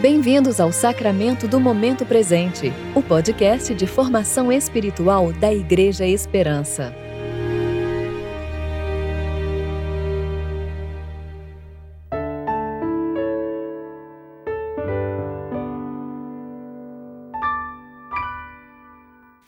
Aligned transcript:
Bem-vindos 0.00 0.58
ao 0.60 0.72
Sacramento 0.72 1.46
do 1.46 1.60
Momento 1.60 2.06
Presente, 2.06 2.72
o 2.94 3.02
podcast 3.02 3.74
de 3.74 3.86
formação 3.86 4.50
espiritual 4.50 5.30
da 5.30 5.52
Igreja 5.52 6.06
Esperança. 6.06 6.94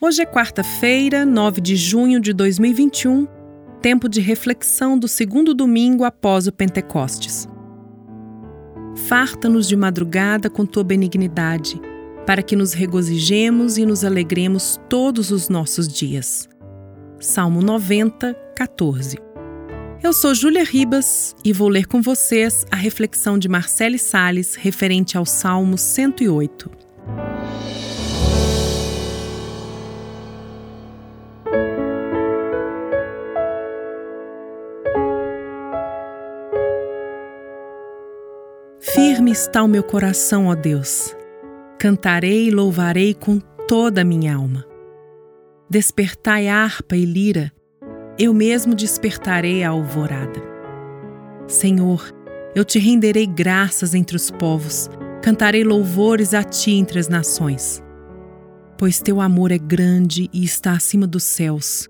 Hoje 0.00 0.22
é 0.22 0.26
quarta-feira, 0.26 1.26
9 1.26 1.60
de 1.60 1.74
junho 1.74 2.20
de 2.20 2.32
2021, 2.32 3.26
tempo 3.82 4.08
de 4.08 4.20
reflexão 4.20 4.96
do 4.96 5.08
segundo 5.08 5.52
domingo 5.52 6.04
após 6.04 6.46
o 6.46 6.52
Pentecostes. 6.52 7.48
Farta-nos 8.96 9.68
de 9.68 9.76
madrugada 9.76 10.48
com 10.48 10.64
tua 10.64 10.82
benignidade, 10.82 11.80
para 12.26 12.42
que 12.42 12.56
nos 12.56 12.72
regozijemos 12.72 13.76
e 13.78 13.84
nos 13.84 14.04
alegremos 14.04 14.80
todos 14.88 15.30
os 15.30 15.48
nossos 15.48 15.86
dias. 15.86 16.48
Salmo 17.20 17.62
90, 17.62 18.34
14. 18.56 19.18
Eu 20.02 20.12
sou 20.12 20.34
Júlia 20.34 20.64
Ribas 20.64 21.34
e 21.44 21.52
vou 21.52 21.68
ler 21.68 21.86
com 21.86 22.00
vocês 22.02 22.64
a 22.70 22.76
reflexão 22.76 23.38
de 23.38 23.48
Marcele 23.48 23.98
Sales 23.98 24.54
referente 24.54 25.16
ao 25.16 25.24
Salmo 25.24 25.76
108. 25.78 26.70
Está 39.28 39.62
o 39.62 39.68
meu 39.68 39.82
coração, 39.82 40.46
ó 40.46 40.54
Deus. 40.54 41.14
Cantarei 41.78 42.48
e 42.48 42.50
louvarei 42.50 43.12
com 43.12 43.38
toda 43.68 44.00
a 44.00 44.04
minha 44.04 44.34
alma. 44.34 44.64
Despertai 45.68 46.48
harpa 46.48 46.96
e 46.96 47.04
lira, 47.04 47.52
eu 48.18 48.32
mesmo 48.32 48.74
despertarei 48.74 49.62
a 49.62 49.70
alvorada. 49.70 50.40
Senhor, 51.46 52.10
eu 52.54 52.64
te 52.64 52.78
renderei 52.78 53.26
graças 53.26 53.94
entre 53.94 54.16
os 54.16 54.30
povos, 54.30 54.88
cantarei 55.22 55.64
louvores 55.64 56.32
a 56.32 56.42
ti 56.42 56.72
entre 56.72 56.98
as 56.98 57.08
nações. 57.08 57.82
Pois 58.78 59.00
teu 59.00 59.20
amor 59.20 59.50
é 59.50 59.58
grande 59.58 60.30
e 60.32 60.44
está 60.44 60.72
acima 60.72 61.06
dos 61.06 61.24
céus, 61.24 61.88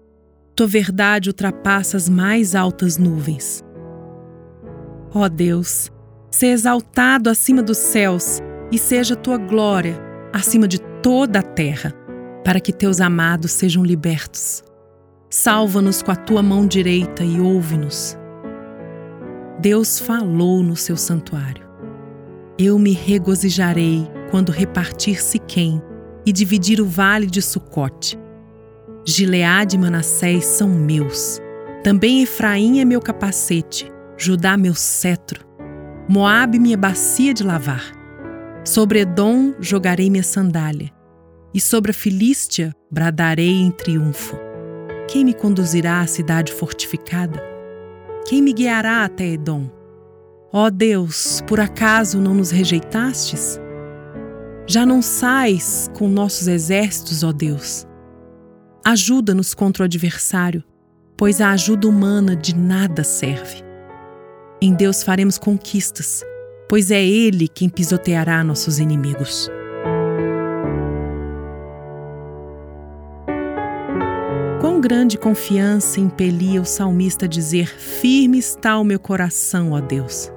tua 0.55 0.67
verdade 0.67 1.29
ultrapassa 1.29 1.97
as 1.97 2.09
mais 2.09 2.55
altas 2.55 2.97
nuvens. 2.97 3.63
Ó 5.15 5.29
Deus, 5.29 5.91
Seja 6.31 6.53
exaltado 6.53 7.31
acima 7.31 7.63
dos 7.63 7.79
céus 7.79 8.41
e 8.71 8.79
seja 8.79 9.17
tua 9.17 9.39
glória 9.39 10.01
acima 10.33 10.69
de 10.69 10.79
toda 11.03 11.39
a 11.39 11.43
terra, 11.43 11.93
para 12.45 12.61
que 12.61 12.73
teus 12.73 13.01
amados 13.01 13.53
sejam 13.53 13.85
libertos. 13.85 14.63
Salva-nos 15.31 16.03
com 16.03 16.13
a 16.13 16.17
tua 16.17 16.43
mão 16.43 16.67
direita 16.67 17.25
e 17.25 17.41
ouve-nos. 17.41 18.17
Deus 19.59 19.99
falou 19.99 20.63
no 20.63 20.77
seu 20.77 20.97
santuário. 20.97 21.67
Eu 22.59 22.79
me 22.79 22.93
regozijarei 22.93 24.07
quando 24.31 24.53
repartir 24.53 25.23
Siquém 25.23 25.83
e 26.25 26.33
dividir 26.33 26.81
o 26.81 26.87
vale 26.87 27.27
de 27.27 27.41
Sucote. 27.41 28.19
Gileade 29.05 29.77
e 29.77 29.79
Manassés 29.79 30.45
são 30.45 30.69
meus. 30.69 31.41
Também 31.83 32.23
Efraim 32.23 32.81
é 32.81 32.85
meu 32.85 33.01
capacete, 33.01 33.91
Judá 34.17 34.57
meu 34.57 34.75
cetro. 34.75 35.47
Moabe 36.09 36.61
minha 36.61 36.77
bacia 36.77 37.35
de 37.35 37.43
lavar. 37.43 37.93
Sobre 38.65 39.01
Edom 39.01 39.55
jogarei 39.59 40.09
minha 40.09 40.23
sandália, 40.23 40.93
e 41.53 41.61
sobre 41.61 41.91
a 41.91 41.95
Filístia 41.95 42.73
bradarei 42.89 43.61
em 43.61 43.73
triunfo. 43.73 44.37
Quem 45.09 45.25
me 45.25 45.35
conduzirá 45.35 46.01
à 46.01 46.07
cidade 46.07 46.53
fortificada? 46.53 47.43
Quem 48.29 48.41
me 48.41 48.53
guiará 48.53 49.05
até 49.05 49.33
Edom? 49.33 49.69
Ó 50.53 50.71
Deus, 50.71 51.43
por 51.47 51.59
acaso 51.59 52.21
não 52.21 52.35
nos 52.35 52.53
rejeitastes? 52.53 53.61
Já 54.65 54.87
não 54.87 55.03
sais 55.03 55.91
com 55.95 56.09
nossos 56.09 56.47
exércitos, 56.47 57.25
ó 57.25 57.33
Deus. 57.33 57.85
Ajuda-nos 58.85 59.55
contra 59.55 59.83
o 59.83 59.87
adversário, 59.87 60.63
pois 61.17 61.41
a 61.41 61.51
ajuda 61.51 61.89
humana 61.89 62.37
de 62.37 62.55
nada 62.55 63.03
serve. 63.03 63.66
Em 64.61 64.73
Deus 64.73 65.03
faremos 65.03 65.37
conquistas, 65.37 66.25
pois 66.67 66.91
é 66.91 67.05
Ele 67.05 67.47
quem 67.47 67.69
pisoteará 67.69 68.43
nossos 68.43 68.79
inimigos. 68.79 69.51
Quão 74.61 74.81
grande 74.81 75.19
confiança 75.19 76.01
impelia 76.01 76.61
o 76.61 76.65
salmista 76.65 77.27
a 77.27 77.29
dizer: 77.29 77.69
Firme 77.69 78.39
está 78.39 78.79
o 78.79 78.85
meu 78.85 78.99
coração, 78.99 79.73
ó 79.73 79.81
Deus. 79.81 80.33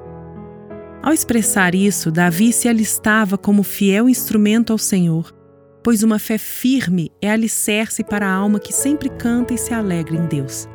Ao 1.02 1.14
expressar 1.14 1.74
isso, 1.74 2.12
Davi 2.12 2.52
se 2.52 2.68
alistava 2.68 3.38
como 3.38 3.64
fiel 3.64 4.10
instrumento 4.10 4.74
ao 4.74 4.78
Senhor, 4.78 5.34
pois 5.82 6.04
uma 6.04 6.20
fé 6.20 6.38
firme 6.38 7.10
é 7.22 7.32
alicerce 7.32 8.04
para 8.04 8.28
a 8.28 8.34
alma 8.34 8.60
que 8.60 8.74
sempre 8.74 9.08
canta 9.08 9.54
e 9.54 9.58
se 9.58 9.74
alegra 9.74 10.18
em 10.18 10.26
Deus. 10.26 10.68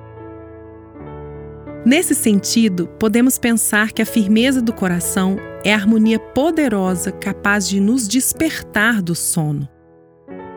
Nesse 1.85 2.15
sentido, 2.15 2.89
podemos 2.99 3.39
pensar 3.39 3.93
que 3.93 4.01
a 4.01 4.07
firmeza 4.07 4.63
do 4.63 4.73
coração 4.73 5.37
é 5.63 5.75
a 5.75 5.77
harmonia 5.77 6.19
poderosa 6.19 7.13
capaz 7.13 7.69
de 7.69 7.79
nos 7.79 8.09
despertar 8.09 9.03
do 9.03 9.15
sono. 9.15 9.69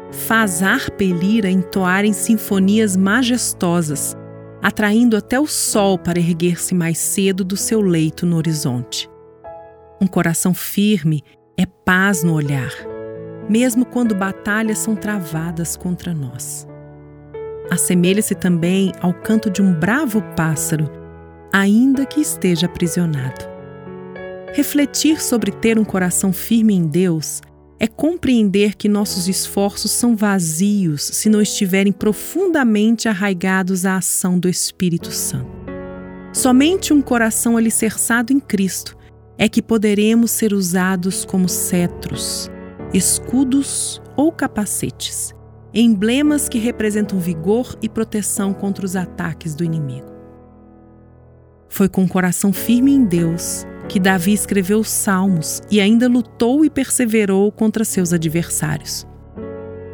Faz 0.10 0.64
harpa 0.64 1.04
e 1.04 1.12
lira 1.12 1.50
entoarem 1.50 2.14
sinfonias 2.14 2.96
majestosas, 2.96 4.16
atraindo 4.62 5.18
até 5.18 5.38
o 5.38 5.46
sol 5.46 6.00
para 6.00 6.18
erguer-se 6.18 6.74
mais 6.74 6.98
cedo 6.98 7.44
do 7.44 7.58
seu 7.58 7.82
leito 7.82 8.26
no 8.26 8.38
horizonte. 8.38 9.10
Um 10.00 10.08
coração 10.08 10.54
firme 10.54 11.24
é 11.58 11.66
paz 11.66 12.24
no 12.24 12.36
olhar, 12.36 12.72
mesmo 13.50 13.86
quando 13.86 14.16
batalhas 14.16 14.78
são 14.78 14.96
travadas 14.96 15.76
contra 15.76 16.14
nós. 16.14 16.66
Assemelha-se 17.70 18.34
também 18.34 18.94
ao 19.02 19.14
canto 19.14 19.50
de 19.50 19.62
um 19.62 19.74
bravo 19.74 20.22
pássaro 20.38 21.06
ainda 21.52 22.06
que 22.06 22.20
esteja 22.20 22.66
aprisionado. 22.66 23.46
Refletir 24.54 25.22
sobre 25.22 25.52
ter 25.52 25.78
um 25.78 25.84
coração 25.84 26.34
firme 26.34 26.74
em 26.74 26.88
Deus 26.88 27.42
é 27.80 27.88
compreender 27.88 28.76
que 28.76 28.90
nossos 28.90 29.28
esforços 29.28 29.92
são 29.92 30.16
vazios 30.16 31.04
se 31.04 31.30
não 31.30 31.42
estiverem 31.42 31.92
profundamente 31.92 33.08
arraigados 33.08 33.86
à 33.86 33.98
ação 33.98 34.40
do 34.40 34.50
Espírito 34.50 35.12
Santo. 35.12 35.52
Somente 36.34 36.94
um 36.94 37.02
coração 37.02 37.56
alicerçado 37.56 38.34
em 38.34 38.40
Cristo 38.40 38.98
é 39.38 39.48
que 39.48 39.62
poderemos 39.62 40.32
ser 40.32 40.54
usados 40.54 41.24
como 41.24 41.48
cetros, 41.48 42.50
escudos 42.94 44.02
ou 44.16 44.32
capacetes, 44.32 45.34
emblemas 45.74 46.50
que 46.50 46.58
representam 46.58 47.20
vigor 47.20 47.78
e 47.82 47.88
proteção 47.88 48.54
contra 48.54 48.86
os 48.86 48.96
ataques 48.96 49.54
do 49.54 49.64
inimigo. 49.64 50.17
Foi 51.70 51.90
com 51.90 52.04
o 52.04 52.08
coração 52.08 52.54
firme 52.54 52.94
em 52.94 53.04
Deus 53.04 53.66
que 53.88 54.00
Davi 54.00 54.34
escreveu 54.34 54.80
os 54.80 54.90
Salmos 54.90 55.62
e 55.72 55.80
ainda 55.80 56.08
lutou 56.08 56.66
e 56.66 56.70
perseverou 56.70 57.52
contra 57.52 57.86
seus 57.86 58.12
adversários. 58.12 59.08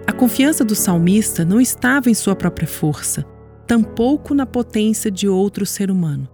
A 0.08 0.12
confiança 0.12 0.66
do 0.66 0.76
salmista 0.76 1.46
não 1.46 1.62
estava 1.62 2.10
em 2.10 2.14
sua 2.14 2.36
própria 2.36 2.68
força, 2.68 3.24
tampouco 3.68 4.34
na 4.34 4.46
potência 4.46 5.10
de 5.10 5.28
outro 5.28 5.66
ser 5.66 5.90
humano. 5.90 6.28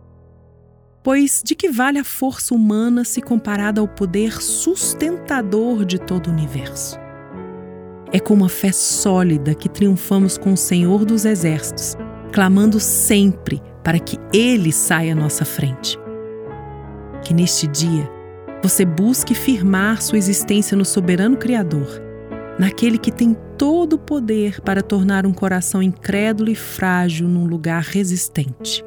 Pois 1.04 1.42
de 1.44 1.56
que 1.56 1.70
vale 1.70 1.98
a 1.98 2.04
força 2.04 2.54
humana 2.54 3.04
se 3.04 3.22
comparada 3.22 3.80
ao 3.80 3.88
poder 3.88 4.42
sustentador 4.42 5.86
de 5.86 6.00
todo 6.00 6.28
o 6.28 6.32
universo? 6.32 6.98
É 8.12 8.20
com 8.20 8.34
uma 8.34 8.50
fé 8.50 8.72
sólida 8.72 9.54
que 9.54 9.70
triunfamos 9.70 10.38
com 10.38 10.54
o 10.54 10.58
Senhor 10.58 11.06
dos 11.06 11.26
Exércitos, 11.26 11.96
clamando 12.32 12.80
sempre 12.80 13.62
para 13.90 13.98
que 13.98 14.20
Ele 14.32 14.72
saia 14.72 15.14
à 15.14 15.16
nossa 15.16 15.44
frente. 15.44 15.98
Que 17.24 17.34
neste 17.34 17.66
dia 17.66 18.08
você 18.62 18.86
busque 18.86 19.34
firmar 19.34 20.00
sua 20.00 20.20
existência 20.20 20.78
no 20.78 20.86
soberano 20.86 21.36
Criador, 21.36 22.00
naquele 22.60 23.00
que 23.00 23.12
tem 23.12 23.36
todo 23.58 23.94
o 23.94 23.98
poder 23.98 24.62
para 24.62 24.84
tornar 24.84 25.26
um 25.26 25.34
coração 25.34 25.82
incrédulo 25.82 26.52
e 26.52 26.56
frágil 26.56 27.28
num 27.28 27.48
lugar 27.48 27.82
resistente. 27.82 28.86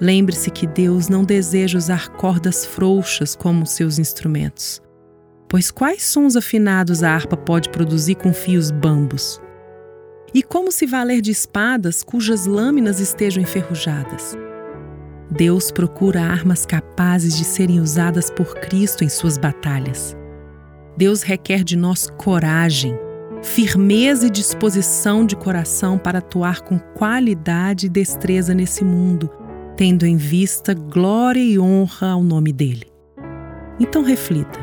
Lembre-se 0.00 0.52
que 0.52 0.68
Deus 0.68 1.08
não 1.08 1.24
deseja 1.24 1.76
usar 1.76 2.10
cordas 2.10 2.64
frouxas 2.64 3.34
como 3.34 3.66
seus 3.66 3.98
instrumentos, 3.98 4.80
pois 5.48 5.72
quais 5.72 6.04
sons 6.04 6.36
afinados 6.36 7.02
a 7.02 7.10
harpa 7.10 7.36
pode 7.36 7.70
produzir 7.70 8.14
com 8.14 8.32
fios 8.32 8.70
bambos? 8.70 9.42
E 10.34 10.42
como 10.42 10.72
se 10.72 10.86
valer 10.86 11.20
de 11.20 11.30
espadas 11.30 12.02
cujas 12.02 12.46
lâminas 12.46 13.00
estejam 13.00 13.42
enferrujadas? 13.42 14.36
Deus 15.30 15.70
procura 15.70 16.22
armas 16.22 16.64
capazes 16.64 17.36
de 17.36 17.44
serem 17.44 17.80
usadas 17.80 18.30
por 18.30 18.54
Cristo 18.60 19.02
em 19.04 19.08
suas 19.08 19.38
batalhas. 19.38 20.16
Deus 20.96 21.22
requer 21.22 21.62
de 21.62 21.76
nós 21.76 22.08
coragem, 22.16 22.98
firmeza 23.42 24.26
e 24.26 24.30
disposição 24.30 25.26
de 25.26 25.36
coração 25.36 25.98
para 25.98 26.18
atuar 26.18 26.60
com 26.62 26.78
qualidade 26.78 27.86
e 27.86 27.90
destreza 27.90 28.54
nesse 28.54 28.84
mundo, 28.84 29.30
tendo 29.76 30.06
em 30.06 30.16
vista 30.16 30.72
glória 30.74 31.40
e 31.40 31.58
honra 31.58 32.10
ao 32.10 32.22
nome 32.22 32.52
dele. 32.52 32.86
Então 33.78 34.02
reflita: 34.02 34.58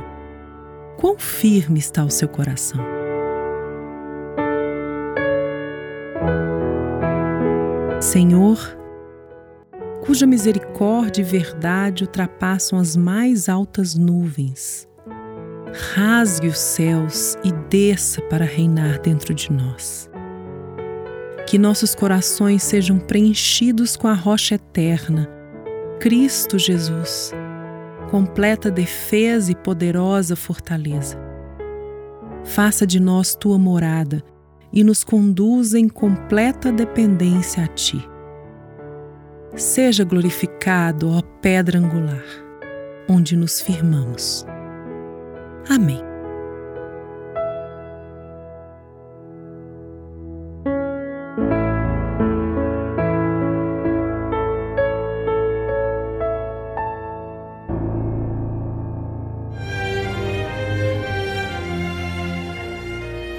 quão 0.97 1.17
firme 1.19 1.79
está 1.79 2.03
o 2.03 2.09
seu 2.09 2.27
coração? 2.27 3.02
Senhor, 8.03 8.59
cuja 10.05 10.27
misericórdia 10.27 11.21
e 11.21 11.23
verdade 11.23 12.03
ultrapassam 12.03 12.77
as 12.77 12.97
mais 12.97 13.47
altas 13.47 13.95
nuvens, 13.95 14.85
rasgue 15.95 16.49
os 16.49 16.59
céus 16.59 17.37
e 17.45 17.51
desça 17.69 18.21
para 18.23 18.43
reinar 18.43 18.99
dentro 18.99 19.33
de 19.33 19.49
nós. 19.53 20.09
Que 21.47 21.57
nossos 21.57 21.95
corações 21.95 22.61
sejam 22.61 22.99
preenchidos 22.99 23.95
com 23.95 24.09
a 24.09 24.13
rocha 24.13 24.55
eterna, 24.55 25.29
Cristo 26.01 26.59
Jesus, 26.59 27.31
completa 28.11 28.69
defesa 28.69 29.49
e 29.49 29.55
poderosa 29.55 30.35
fortaleza. 30.35 31.17
Faça 32.43 32.85
de 32.85 32.99
nós 32.99 33.33
tua 33.33 33.57
morada 33.57 34.21
e 34.73 34.83
nos 34.83 35.03
conduza 35.03 35.79
em 35.79 35.87
completa 35.87 36.71
dependência 36.71 37.63
a 37.63 37.67
Ti. 37.67 38.03
Seja 39.55 40.03
glorificado, 40.03 41.11
ó 41.11 41.21
Pedra 41.41 41.77
angular, 41.77 42.25
onde 43.07 43.37
nos 43.37 43.61
firmamos. 43.61 44.45
Amém. 45.69 46.12